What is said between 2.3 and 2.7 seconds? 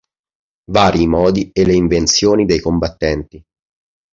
dei